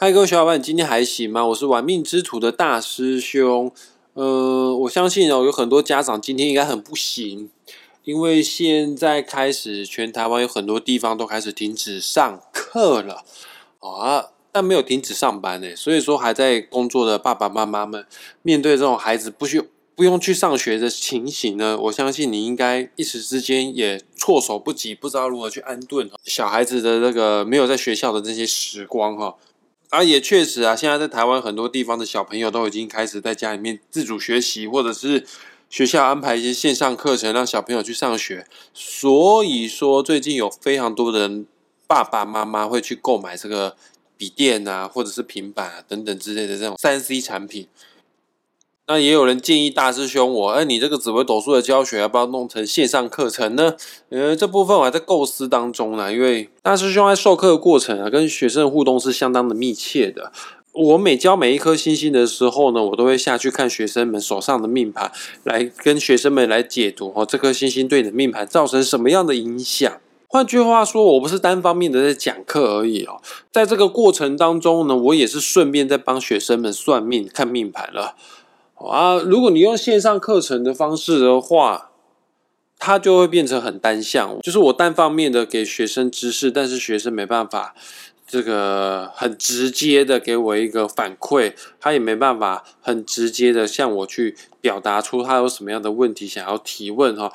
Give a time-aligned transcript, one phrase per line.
[0.00, 1.44] 嗨，各位小伙伴，今天还行吗？
[1.44, 3.72] 我是玩命之徒的大师兄。
[4.12, 7.50] 呃，我相信哦，有很多家长今天应该很不行，
[8.04, 13.24] 因为现在开始全台湾有很多地方都开始停止上课了
[13.80, 15.74] 啊，但没有停止上班呢。
[15.74, 18.06] 所以说，还在工作的爸爸妈妈们，
[18.42, 19.60] 面对这种孩子不需
[19.96, 29.34] 不用去上学的情形呢，我相信你应该一时之间也措手不及，不知道如何去安顿小孩子的那个没有在学校的这些时光哈。
[29.90, 35.26] 啊，也确实啊，现在在台湾很多地方的小朋友都已经开始在家里面自主学习，或者是
[35.70, 38.46] 学校安排一些线上课程让小朋友去上学。
[38.74, 41.46] 所以说，最近有非常多的人
[41.86, 43.76] 爸爸妈妈会去购买这个
[44.18, 47.66] 笔电啊，或者是平板啊等等之类的这种三 C 产品。
[48.90, 53.74] 那也有人建议大师兄我，哎，你这个紫微斗数的教学要不要弄成线上课程呢？
[54.08, 56.10] 呃，这部分我还在构思当中呢。
[56.10, 60.32] 因为大师兄在授课的过程啊，跟学生的互动是相当的密切的。
[60.72, 65.12] 我每教每一颗星星的时候呢，我都会下去看学生们手上的命盘，
[65.44, 69.92] 来跟学生们来解读哦，这颗星星对你的命盘造成什么样的影响。
[70.30, 73.20] 换句话说，我不是单方面的在讲课而已哦，
[73.52, 78.14] 在这个过程当中呢，我也是顺便在帮学生们算命、看命盘了。
[78.86, 81.90] 啊，如果你用线上课程的方式的话，
[82.78, 87.74] 它就会变成很单向，就是我单方面的给学生知识，但是学生没办法
[88.24, 97.32] 这个很直接的给我一个反馈，他也没办法很直接的向我去表达出他有什么样的问题想要提问哈。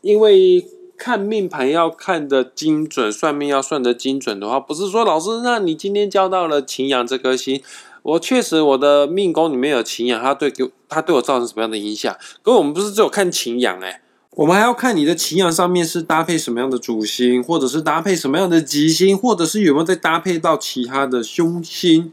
[0.00, 0.64] 因为
[0.96, 7.60] 看命盘要看的精准，算命要算的精准的话，不是说老师，那你今天教到了擎羊这颗星。
[8.08, 12.16] 我确实，我的命宫里面有擎羊，它对给它对我造成什么样的影响？
[12.42, 22.10] 可我们不是只有看擎羊哎，我们还要看你的擎羊上面是搭配什么样的主星，或者是搭配什么样的吉星，或者是有没有再搭配到其他的凶星，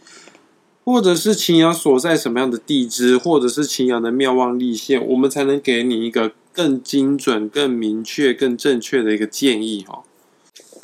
[0.83, 10.03] 或者是擎羊所在什么样的地支，或者是擎羊的妙望立线，我们才能给你一个更精准、更明确、更正确的一个建议哈。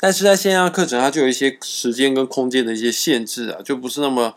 [0.00, 4.32] 但是在线上课程，它就有一些时间跟空间的一些限制啊，就不是那么。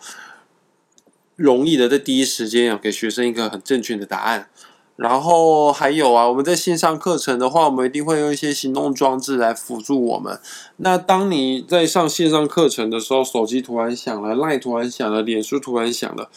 [1.35, 4.49] 容易的，在第一时间要给学生一个很正确的答案。
[4.95, 10.39] 然后还有啊，我们在线上课程的话，我们一定会用一些行动装置来辅助我们。
[10.77, 16.29] 那当你在上线上课程的时候，手机突然响了赖突然响了，脸书突然响了，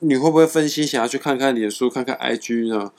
[0.00, 2.92] 你会不会分心想要去看看脸书、看看 IG 呢？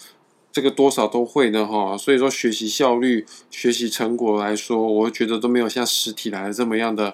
[0.52, 1.96] 这个多少都会的哈。
[1.96, 7.14] 所以说，学习效率、学习成果来说，我觉得都没有像实体来的这么样的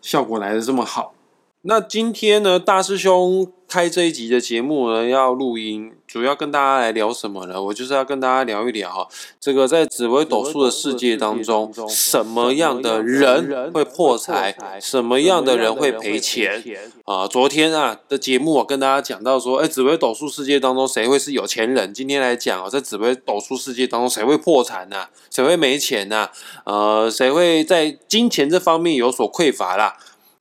[0.00, 1.14] 效果来的这么好。
[1.62, 7.62] 那今天呢，大师兄开这一集的节目呢，要录音，主要跟大家来聊什么呢？
[7.62, 9.06] 我就是要跟大家聊一聊哈，
[9.38, 16.64] 这个在紫微斗数的世界当中，什么样的人会破财，什么样的人会赔钱
[17.04, 17.26] 啊？
[17.28, 21.92] 昨天啊的节目我跟大家讲到说，哎，紫微斗数世界当中谁会是有钱人？
[21.92, 25.04] 今天来讲哦，在紫微斗数世界当中谁会破产呢？
[25.28, 26.30] 谁会没钱呢？
[26.64, 29.98] 呃，谁会在金钱这方面有所匮乏啦？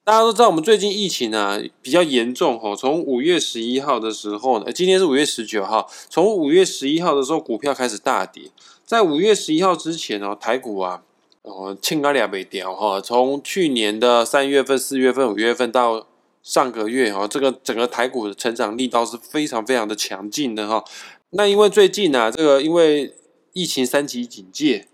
[0.09, 2.75] 大家都知道，我们最近疫情啊比较严重哈。
[2.75, 8.49] 从五月十一号的时候呢，今天是五月十九号，从五月十一号的时候，股票开始大跌。
[8.83, 11.03] 在五月十一号之前哦，台股啊，
[11.43, 12.99] 哦，庆高两没掉哈。
[12.99, 16.07] 从去年的三月份、四月份、五月份到
[16.41, 20.83] 上个月哈，这个整个台股的成长力道是非常非常的强劲的哈。
[21.33, 23.13] 那因为最近呢，这个因为
[23.53, 24.87] 疫情三级警戒。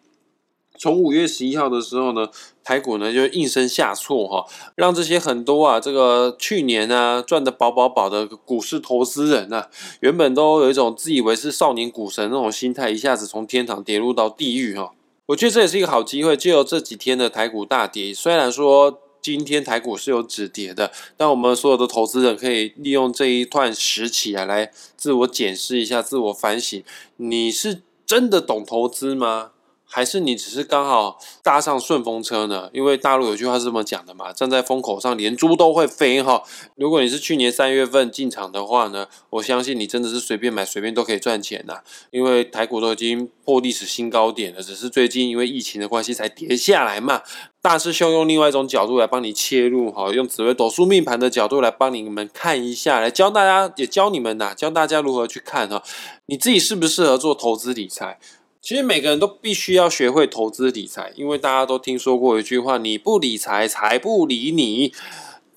[0.77, 2.27] 从五月十一号的时候呢，
[2.63, 9.65] 台股呢就应声下挫哈，让这些很多啊，这个去年啊赚的饱饱饱的股市投资人呢，
[10.01, 14.91] 原本都有一种自以为是少年股神那种心态，一下子从天堂跌入到地狱哈。
[15.27, 26.83] 我觉得这也是一个好机会，就由这几天的台股大跌，虽然说今天台股是有止跌的，但我们所有的投资人可以利用这一段时期啊，来自我检视一下，自我反省，
[27.17, 29.53] 你是真的懂投资吗？
[29.95, 32.69] 还是你只是刚好搭上顺风车呢？
[32.73, 36.43] 因为大陆有句话是这么讲的嘛，站在风口上连猪都会飞哈。
[36.75, 41.79] 如果你是去年三月份进场的话呢，我相信你真的是随便买随便都可以赚钱呐。
[42.11, 47.21] 因为台股都已经破历史新高点了，只是最近因为疫情的关系才跌下来嘛。
[47.61, 55.81] 大师兄用另外一种角度来帮你切入哈，用紫微斗数命盘的角度来帮你们看一下，来教大家也教你们呐，教大家如何去看哈，
[56.25, 58.19] 你自己适不适合做投资理财？
[58.65, 64.91] 其实每个人都必须要学会投资理财，因为大家都听说过一句话：“你不理财，财不理你。”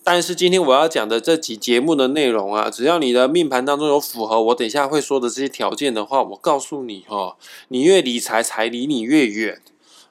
[0.05, 7.37] 但是今天我要讲的这集节目的内容啊，只要你的命盘当中有符合我等一下会说的这些条件的话，我告诉你哦，
[7.69, 9.63] 你越理财，财离你越远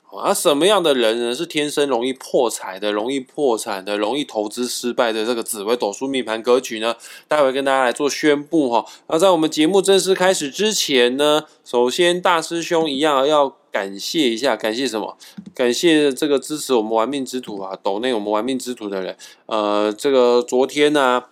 [0.10, 1.36] 啊，什么样的人呢？
[1.36, 6.96] 是天生容易破财的、容易破产的、容易投资失败的这个紫微斗数命盘格局呢？
[7.28, 8.86] 待会跟大家来做宣布哈。
[9.08, 15.18] 那在我们节目正式开始之前呢，首先大师兄一样要感谢一下，感谢什么？
[15.54, 19.16] 感谢这个支持我们玩命之徒啊，抖内我们玩命之徒的人。
[19.46, 21.26] 呃，这个昨天呢，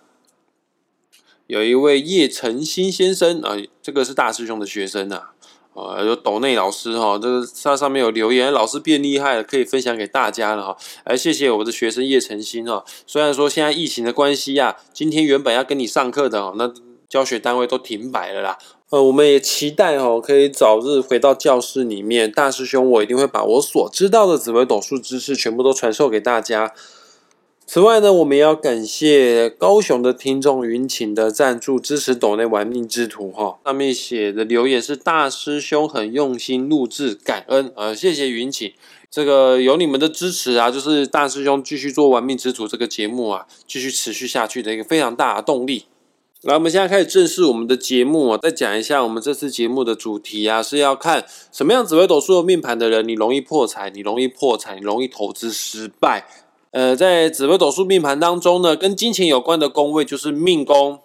[1.46, 5.32] 有一位叶晨新先生啊，这个是大师兄的学生啊。
[5.76, 10.76] 啊，有斗内老师哈，这个它上面有留言，老师变厉害了，可以分享给大家了哈。
[11.04, 12.82] 来，谢谢我的学生叶晨新哈。
[13.06, 16.72] 虽然说现在疫情的关系呀，今天原本要跟你上课的哦，那
[17.08, 18.56] 教学单位都停摆了啦。
[18.88, 22.32] 呃，我们也期待哦，可以早日回到教室里面。
[22.32, 26.72] 大师兄，我一定会把我所知道的紫微斗数知识全部都传授给大家。
[27.68, 38.72] 此外呢，我们也要感谢高雄的听众云晴的赞助支持抖内玩命之徒哈，上面写的留言是大师兄很用心录制，感恩呃，谢谢云晴，
[39.10, 45.86] 这个有你们的支持啊，就是大师兄继续做玩命之徒这个节目啊，继续持续下去的一个非常大的动力。
[46.42, 56.28] 来，我们现在开始正式我们的节目啊，再讲一下我们这次节目的主题啊，是要看什么样紫微斗数的命盘的人，你容易破财，你容易破财，你容易投资失败。
[56.76, 60.98] 呃，在紫微斗数命盘当中呢，跟金钱有关的宫位就是命宫、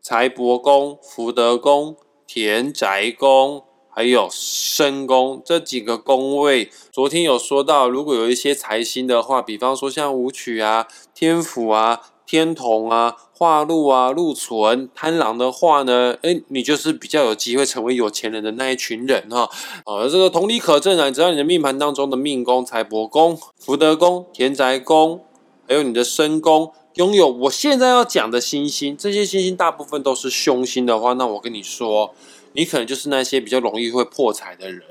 [0.00, 6.70] 财帛宫、福德宫、田宅宫，还有身宫这几个宫位。
[6.92, 12.02] 昨天有说到，如果有一些财星的话，比方说像武曲啊、天府啊。
[12.30, 19.50] 天同啊，化禄啊，禄存贪狼的话呢，哎，你就是比较有机会成为有钱人的那一群人哈。
[19.84, 25.22] 呃，这个同理可证啊，只要你的命盘当中的命宫、财帛宫、福德宫、田宅宫，
[25.66, 32.14] 还有你的身宫，拥有我现在要讲的星星，这些星星大部分都是凶星的话，那我跟你说，
[32.52, 34.82] 你可能就是那些比较容易会破财的人。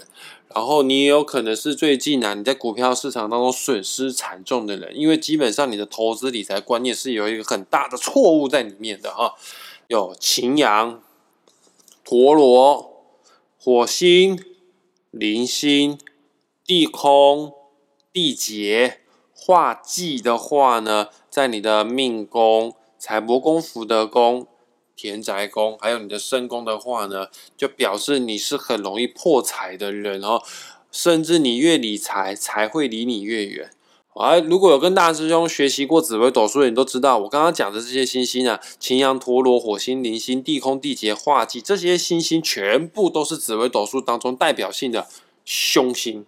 [0.56, 9.36] 然后你也有可能是最近啊，你在股票市场当中损失惨重的人，因为基本上你的投资理财观念是有一个很大的错误在里面的哈。
[9.88, 11.04] 有擎羊、
[12.04, 13.04] 陀螺、
[13.60, 14.44] 火星、
[15.12, 16.00] 铃星、
[16.66, 17.54] 地空、
[18.12, 19.02] 地劫、
[19.32, 24.48] 化忌的话呢，在你的命宫、财帛宫、福德宫。
[25.00, 30.42] 田宅宫还有你的身宫的话呢，就表示你是很容易破财的人哦，
[30.92, 33.72] 甚至你越理财，财会离你越远。
[34.16, 45.08] 啊，如果有跟大师兄学习过紫微斗数的，你都知道我刚刚讲的这些星星啊，擎羊、陀螺、火星、铃星、地空、地劫、化忌，这些星星全部都是紫微斗数当中代表性的
[45.46, 46.26] 凶星。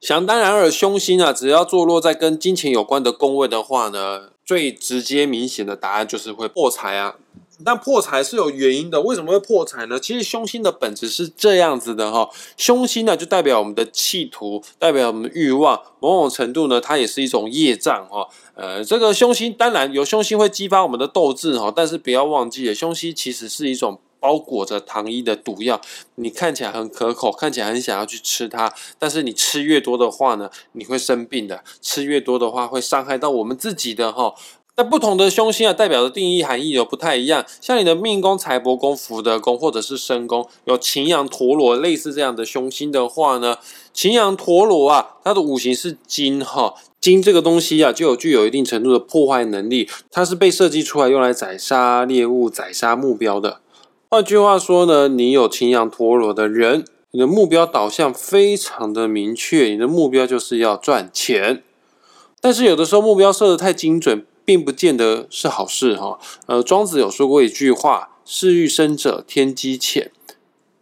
[0.00, 7.16] 想当然尔，凶星啊，只要坐落在跟金钱有关的宫位的话呢，最直接明显的答案就是会破财啊。
[7.64, 9.98] 但破财是有原因的，为什么会破财呢？
[9.98, 18.28] 其实凶星的本质是这样子的哈，凶星呢就代表我们的企图，代表我们的欲望，某种程度呢，它也是一种业障哈。
[18.54, 25.80] 呃，这个凶星当然有凶星会激发我们的斗志哈，但是不要忘记了，凶星其实是一种包裹着糖衣的毒药，
[26.16, 34.34] 你看起来很可口，看起来很想要去吃它，但是你吃越多的话呢，你会生病的，吃越多的话会伤害到我们自己的哈。
[34.78, 37.44] 那不同的凶星啊，代表的定义含义有不太一样。
[37.60, 43.56] 像你的命宫、财帛宫、福德宫，或者是身宫，有擎羊、陀螺类似这样的凶星的话呢，
[43.92, 53.58] 擎羊、陀螺啊，它的五行是金哈，金这个东西啊，就有具有一定程度的破坏能力，它是被设计出来用来宰杀猎物、宰杀目标的。
[54.08, 61.64] 换句话说呢，你有擎羊、陀螺的人，你的目标导向非常的明确，你的目标就是要赚钱。
[62.40, 64.24] 但是有的时候目标设的太精准。
[64.48, 66.18] 并不见得是好事哈。
[66.46, 70.10] 呃，庄子有说过一句话：“事欲深者天机浅，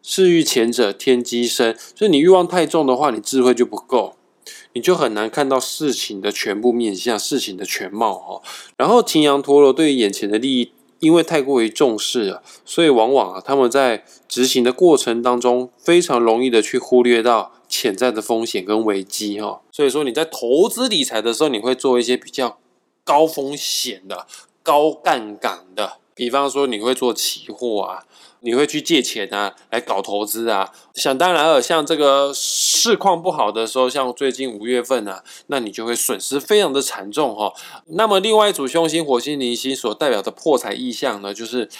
[0.00, 4.14] 事欲浅者天机深。”所以你欲望太重的话，你智慧就不够，
[4.74, 8.40] 你就很难看到事情的全部面向、事情的全貌哈。
[8.76, 10.70] 然后擎羊陀螺对于眼前的利益，
[11.00, 19.62] 因为太过于重视了，所以往往啊，他们在执行的过程当中，非常容易的去忽略到潜在的风险跟危机哈。
[19.72, 22.58] 所以说你在投资理财的时候，你会做一些比较。
[23.06, 24.26] 高风险的、
[24.64, 28.04] 高杠杆的，比方说你会做期货啊，
[28.40, 30.72] 你会去借钱啊，来搞投资啊。
[30.94, 37.54] 想当然了，像这个市况不好的时候，像最近五月份啊，那你就会损失非常的惨重哈。
[37.86, 41.70] 那么另外一组凶星火星、零星所代表的破财意象呢，就是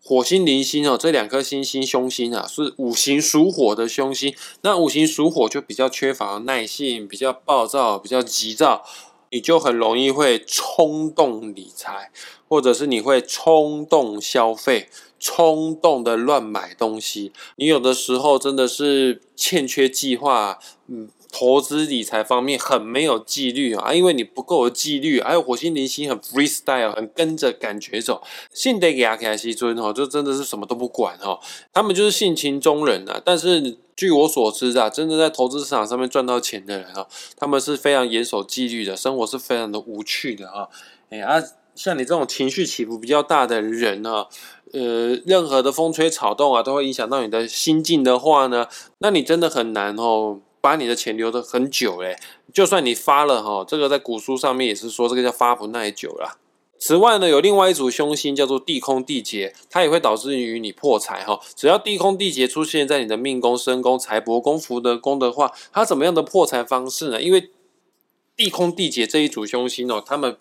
[0.00, 4.32] 火星、零星哦，这两颗星星凶星啊，是五行属火的凶星。
[4.60, 8.84] 那五行属火就比较缺乏耐性，比较暴躁，比较急躁。
[9.30, 12.10] 你就很容易会冲动理财，
[12.48, 17.32] 或者是你会冲动消费、冲动的乱买东西。
[17.56, 28.22] 你有的时候真的是欠缺计划，嗯，投资理财方面很没有纪律啊，因为你不够有纪律，还有火星零星很 freestyle，很跟着感觉走。
[28.52, 31.38] 信得给阿凯西尊哦，就真的是什么都不管哈，
[31.72, 33.20] 他们就是性情中人啊。
[33.24, 37.06] 但是据我所知啊，真的在投资市场上面赚到钱的人啊，
[37.36, 40.68] 他们是非常严守纪律的，生活是非常的无趣的啊。
[41.10, 41.42] 哎啊，
[41.74, 44.26] 像你这种情绪起伏比较大的人呢，
[44.72, 48.66] 呃，任何的风吹草动啊，都会影响到你的心境的话呢，
[48.98, 50.40] 那你真的很难哦。
[50.66, 52.16] 把你的钱留的很久嘞，
[52.52, 56.38] 就算你发了哈，这个在古书上面也是说这个叫发不耐久啦。
[56.76, 61.38] 此外呢，有另外一组凶星叫做地空地劫，它也会导致于你破财哈。
[61.54, 67.22] 只要地空地劫出现在你的命宫、身宫、财帛宫、福德宫的话，它怎么样的破财方式呢？
[67.22, 67.48] 因为
[68.34, 70.36] 地空地劫这一组凶星哦，他们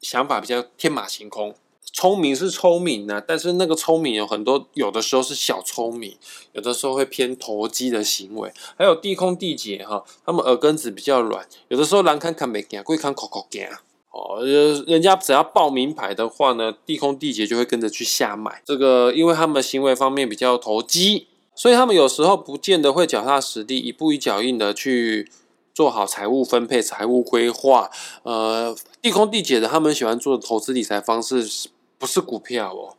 [0.00, 1.54] 想法比较天马行空。
[1.92, 6.16] 聪明是聪明呢，但是那个聪明有很多，有的时候是小聪明，
[6.52, 8.52] 有的时候会偏投机的行为。
[8.76, 13.66] 还有地空地劫哈，他们耳根子比较软，有的时候蓝看看没惊，贵看口口惊。
[14.10, 14.44] 哦，
[14.86, 18.62] 人家只要报名牌的话呢，地空地劫就会跟着去下买。
[18.64, 25.30] 这个，因为他们行为方面比较投机，所以他们有时候不见得会脚踏实地，一步一脚印的去。
[25.74, 27.88] 做好财务分配、财务规划，
[28.24, 32.96] 呃，地空地解的，他们喜欢做的投资理财方式是不是股票哦？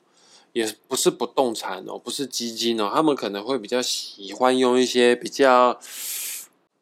[0.51, 5.79] 也不是不动产哦，不是基金哦，他们可能会比较喜欢用一些比较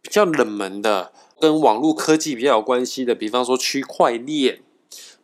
[0.02, 4.62] 比较冷门的，跟网络科技比较有关系的，比方说区块链，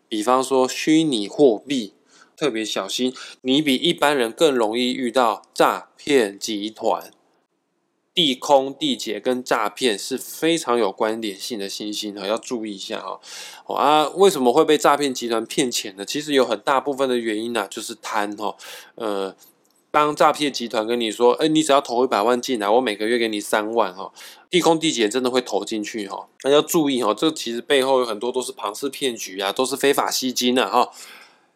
[0.09, 1.93] 比方说虚拟货币，
[2.35, 7.12] 特别小心，你比一般人更容易遇到诈骗集团。
[8.13, 13.20] 地空地劫跟诈骗是非常有关联性的信息哈，要注意一下哈。
[13.75, 16.05] 啊，为什么会被诈骗集团骗钱呢？
[16.05, 18.55] 其实有很大部分的原因呢，就是贪哈。
[18.96, 19.36] 呃，
[19.89, 24.12] 当诈骗集团跟你说，哎，你只要投一百万进来，我每个月给你三万哈，
[24.50, 26.27] 地空地劫真的会投进去哈。
[26.43, 30.91] 那要注意哈，这其实背后有很多都是庞氏骗局啊，都是非法吸金的哈。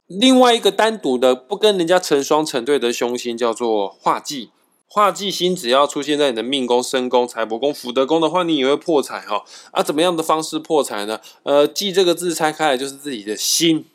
[0.08, 4.50] 另外一个单独的不跟人家成双成对的凶星叫做化忌。
[4.90, 9.44] 化忌星只要出现在你的命宫、身宫、财帛宫、福德宫的话，你也会破财哈。
[9.72, 11.20] 啊，怎么样的方式破财呢？
[11.44, 13.86] 呃，忌这个字拆开来就是自己的心。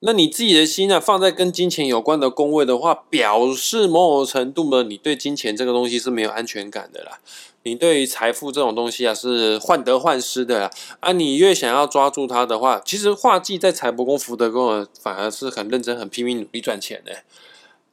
[0.00, 7.20] 那你自己的心呢，放在跟金钱有关的宫位的话，表示某种程度呢，你对金钱这个东西是没有安全感的啦。
[7.62, 10.70] 你对于财富这种东西啊，是患得患失的啦。
[11.00, 17.12] 啊，你越想要抓住它的话，其实化忌在财帛宫、福德宫反而是很认真、很拼命努力赚钱的。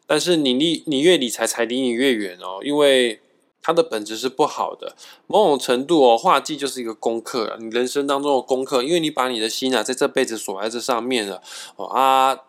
[0.08, 3.20] 但是你离你越理财，才离你越远哦，因为
[3.62, 4.96] 它的本质是不好的。
[5.28, 11.44] 某种程度哦，画技就是一个功课，你人生当中的功课，因为你把你的心啊，在这辈子锁在这上面了
[11.76, 12.40] 哦啊。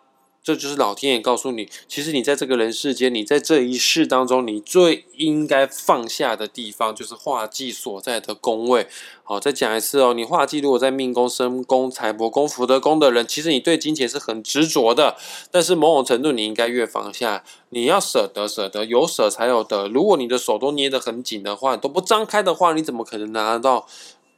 [0.41, 8.87] 这就是老天爷告诉你，其实你在这个人世间，你在这一世当中，你最应该放下的地方，就是画技所在的宫位。
[9.23, 15.15] 好，再讲一次哦，你画技如果在命宫、身宫、财帛宫、福德宫的人，其实你对金钱是很执着的。
[15.51, 19.87] 但是某种程度，你应该越放下，你要舍得，舍得有舍才有得。
[19.89, 23.85] 如果你的手都捏得很紧的话，都不张开的话，你怎么可能拿得到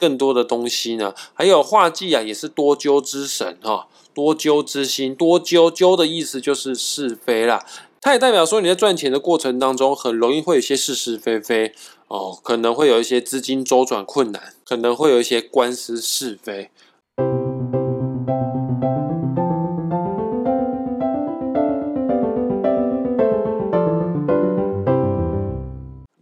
[0.02, 1.14] 更多的东西呢？
[1.36, 3.88] 还有画技啊，也是多灸之神哈。
[4.16, 7.64] 多揪之心，多揪揪的意思就是是非啦。
[8.02, 11.72] 它也代表说你在赚钱的过程当中，很容易会有一些是是非非
[12.08, 16.72] 哦，可能会有一些资金周转困难，可能会有一些官司是非。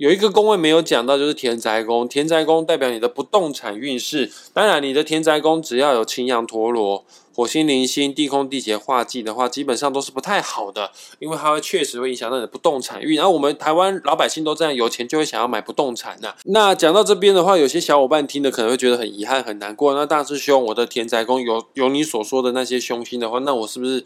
[0.10, 2.08] 有一个宫位没有讲到，就是田宅宫。
[2.08, 4.32] 田宅宫代表你的不动产运势。
[4.52, 7.06] 当然，你的田宅宫只要有青羊陀螺。
[7.32, 10.90] 火星、零星、地空、地劫、化忌的话，基本上都是不太好的，
[11.20, 13.18] 因为它会确实会影响到你的不动产运。
[13.18, 16.34] 然后我们台湾老百姓都这样，有钱就会想要买不动产呐。
[16.46, 19.94] 那讲到这边的话，有些小伙伴听的可能会觉得很遗憾、很难过。
[19.94, 24.04] 那大师兄，我的田宅宫有有你所说的那些凶星的话，那我是不是？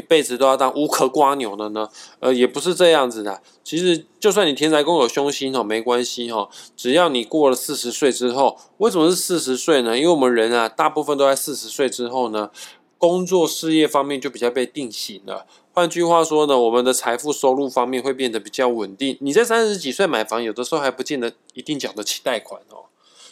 [0.00, 1.86] 一辈子都要当乌壳瓜牛的呢？
[2.20, 3.42] 呃，也不是这样子的。
[3.62, 6.48] 其实，就算你天才宫有凶星哦，没关系哈。
[6.74, 9.98] 只要你过了四十岁之后，为什么是四十岁呢？
[9.98, 12.50] 因为我们人啊，大部分都在四十岁之后呢，
[12.96, 15.46] 工作事业方面就比较被定型了。
[15.72, 19.16] 换句话说呢，我们的财富收入方面会变得比较稳定。
[19.20, 22.86] 你在三十几岁买房，有的时候还不见得一定缴得起贷款哦。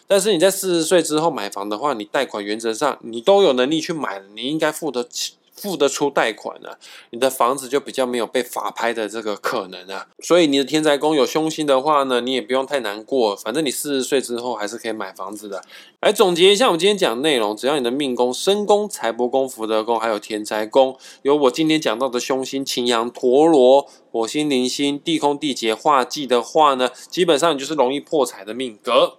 [0.07, 5.35] 但是你在四十岁之后买房的话，你贷款原则上你都有能力去买，你应该付得起。
[5.61, 6.71] 付得出贷款呢，
[7.11, 10.07] 你的房子就比较没有被法拍的这个可能啊。
[10.21, 15.63] 所以你的天才宫有凶星的话呢，你也不用太难过，反正你四十岁之后还是可以买房子的。
[16.01, 29.19] 来总结一下我们今天讲内容，只要你的命宫、身宫、财帛宫、福德宫，还有天才宫，有我今天讲到的凶星擎羊、陀螺、火星、零星、地空、地劫、化忌的话呢，基本上你就是容易破财的命格。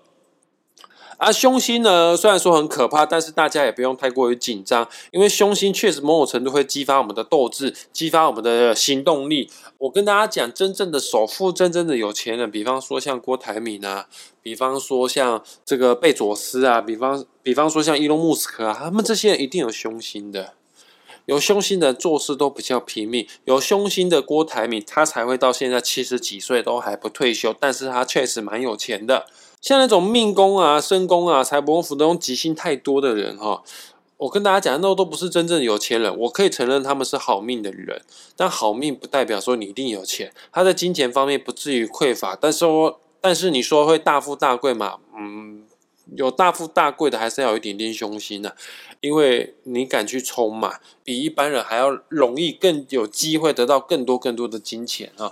[1.19, 9.51] 啊，凶星呢，虽然说很可怕，但是大家也不用太过于紧张，因为凶星确实某种程度会激发我们的斗志，激发我们的行动力。
[9.79, 14.07] 我跟大家讲，真正的首富，真正的有钱人，比方说像郭台铭啊，
[14.41, 20.53] 比方说像这个贝佐斯啊，比方比方说像伊隆·穆斯克啊，他们这些人一定有凶星的。
[21.25, 29.27] 有凶星的做事都比较拼命，有凶星的郭台铭，他才会到现在七十几岁都还不退休，但是他确实蛮有钱的。
[29.61, 33.63] 像那种命宫啊、身宫啊、财帛宫、福德宫吉星太多的人哈，
[34.17, 36.17] 我跟大家讲，那都不是真正有钱人。
[36.19, 38.01] 我可以承认他们是好命的人，
[38.35, 40.33] 但好命不代表说你一定有钱。
[40.51, 44.97] 他在金钱方面不至于匮乏，但是说，但是你说会大富大贵嘛？
[45.17, 45.63] 嗯。
[46.15, 48.55] 有大富大贵的，还是要有一点点凶心的，
[48.99, 55.31] 因为你敢去冲嘛，比一般人还要容易，更有机会得到更多更多的金钱啊！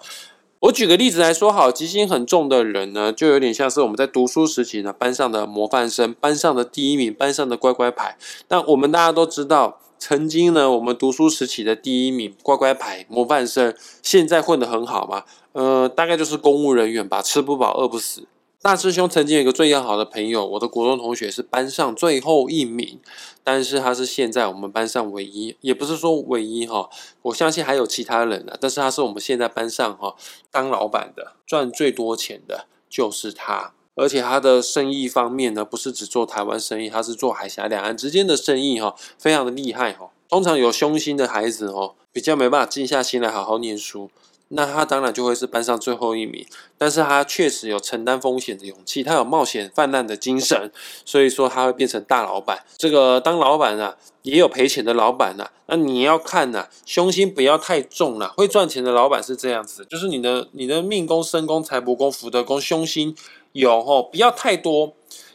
[0.62, 8.18] 我举个例子来说，好，吉星很重的人呢，就有点像是我们在读书时期呢，班上的模范生，班上的第一名，班上的乖乖牌。
[8.48, 15.26] 但我们大家都知道，曾经呢，我们读书时期的第一名，乖乖牌，模范生，现在混得很好嘛？
[15.52, 18.24] 呃，大概就是公务人员吧，吃不饱，饿不死。
[18.68, 23.00] 大师兄曾经有一个最要好的朋友，我的国中同学是班上最后一名，
[23.42, 26.90] 但是他是现在我们班上唯一，也不是说唯一哈，
[27.22, 30.14] 我相信还有其他人啊，但是他是我们现在班上哈
[30.52, 40.10] 当老板的，赚最多钱的就是他，而且他的生意方面呢，不是只做台湾生意，他是做海峡两岸之间的生意哈，非常的厉害哈。
[40.28, 44.10] 通常有凶心的孩子哦，比较没办法静下心来好好念书。
[44.50, 46.46] 那他当然就会是班上最后一名，
[46.78, 50.72] 但是他确实有承担风险的勇气，他有冒险泛滥的精神，
[51.04, 52.64] 所以说他会变成大老板。
[52.78, 55.50] 这个当老板啊，也有赔钱的老板呐。
[55.66, 58.34] 那你要看呐，凶心不要太重了。
[58.38, 63.14] 会赚钱的老板是这样子，就是你的你的命宫、身宫、财帛宫、福德宫，凶心
[63.52, 64.94] 有哦，不要太多，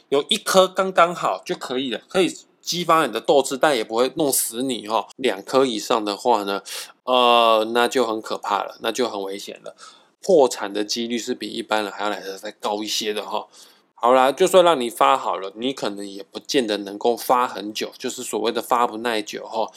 [0.09, 2.35] 有一颗刚刚好就可以了，可以。
[2.63, 5.09] 激发你的斗志，但也不会弄死你哈。
[5.17, 6.63] 两颗以上的话呢，
[7.05, 9.75] 呃，那就很可怕了，那就很危险了。
[10.23, 13.49] 破产的几率是比一般人还要来的再高一些的哈。
[13.95, 19.71] 好啦，就算让你发好了，你可能也不见得能够发很久，就是所谓的发不耐久哈。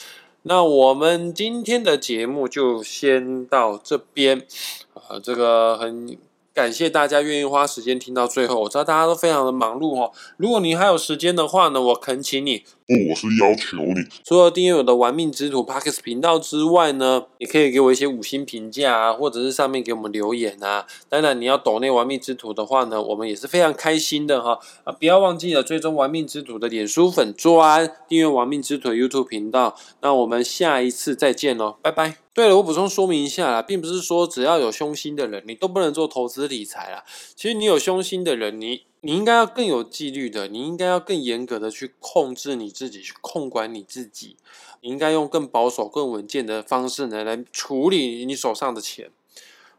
[0.44, 4.46] 那我们今天的节目就先到这边，
[4.94, 6.18] 呃，这个很。
[6.56, 10.14] 感谢大家愿意花时间听到最后，我知道大家都非常的忙碌哦。
[10.38, 20.88] 如果你还有时间的话呢，我恳请你，不，我是要求你，除了订阅我的玩命之徒 Parkes 频道之外呢，也可以给我一些五星评价啊，或者是上面给我们留言啊。
[21.10, 24.58] 当然，你要抖那玩命之徒的话呢，我们也是非常开心的哈。
[24.86, 29.76] 啊，不要忘记了追踪玩命之徒的脸书粉专，订阅玩命之徒 YouTube 频道。
[30.00, 32.25] 那我们下一次再见喽，拜拜。
[32.36, 37.06] 对了，我补充说明一下啦，并不是说只要有凶心的人，你都不能做投资理财啦。
[37.34, 44.36] 其实你有凶心的人，你你应该要更有纪律的，你应该要更严格的去控制你自己，去控管你自己。
[44.82, 49.10] 你应该用更保守、更稳健的方式呢来处理你手上的钱。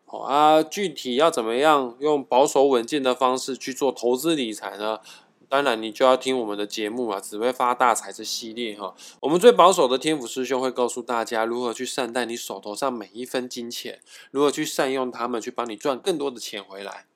[0.06, 5.00] 好啊，具体要怎么样用保守稳健的方式去做投资理财呢？
[5.48, 8.94] 当然，你就要听我们的节目啊，只会发大财这系列哈。
[9.20, 17.06] 我们最保守的天府师兄会告诉大家如何去善待你手头上每一分金钱，如何去善用它们，去帮你赚更多的钱回来。